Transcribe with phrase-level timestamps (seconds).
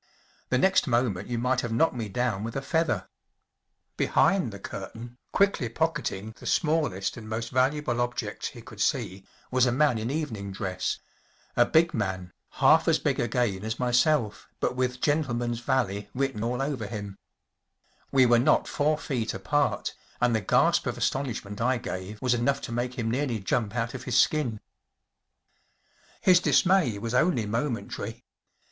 [0.49, 3.07] The next moment you might have knocked me down with a feather.
[3.97, 9.27] Behind the curtain, quickly pocketing the small¬ est and most valuable objects he could see,
[9.51, 10.73] was a man in evening Original 1
[11.67, 13.79] dress‚ÄĒa big man, half UNIVERSITY OF MICHIGAN THE SNOW MAN, ^33 as big again as
[13.79, 17.19] myself, but with “gentle¬ man’s valet ‚ÄĚ written all over him.
[18.11, 22.33] We were not four feet apart, and the gasp of astonish¬ ment I gave was
[22.33, 24.61] enough to make him nearly jump out of his skin.
[26.21, 28.23] His dismay was only momentary.